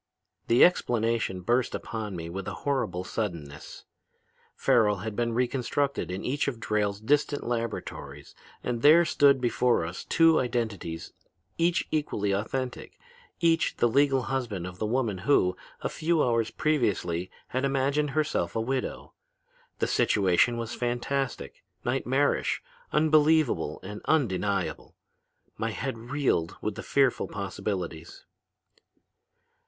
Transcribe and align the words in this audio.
"The 0.47 0.65
explanation 0.65 1.41
burst 1.41 1.75
upon 1.75 2.15
me 2.15 2.27
with 2.27 2.47
a 2.47 2.55
horrible 2.65 3.03
suddenness. 3.03 3.85
Farrel 4.55 4.95
had 5.05 5.15
been 5.15 5.33
reconstructed 5.33 6.09
in 6.09 6.25
each 6.25 6.47
of 6.47 6.59
Drayle's 6.59 6.99
distant 6.99 7.43
laboratories, 7.45 8.33
and 8.63 8.81
there 8.81 9.05
stood 9.05 9.39
before 9.39 9.85
us 9.85 10.03
two 10.03 10.39
identities 10.39 11.13
each 11.59 11.87
equally 11.91 12.31
authentic, 12.31 12.97
each 13.41 13.77
the 13.77 13.87
legal 13.87 14.23
husband 14.23 14.65
of 14.65 14.79
the 14.79 14.87
woman 14.87 15.19
who, 15.19 15.55
a 15.81 15.87
few 15.87 16.23
hours 16.23 16.49
previously, 16.49 17.29
had 17.49 17.63
imagined 17.63 18.09
herself 18.17 18.55
a 18.55 18.59
widow. 18.59 19.13
The 19.77 19.85
situation 19.85 20.57
was 20.57 20.73
fantastic, 20.73 21.63
nightmarish, 21.85 22.63
unbelievable 22.91 23.79
and 23.83 24.01
undeniable. 24.05 24.95
My 25.59 25.69
head 25.69 25.95
reeled 26.09 26.55
with 26.59 26.73
the 26.73 26.81
fearful 26.81 27.27
possibilities. 27.27 28.25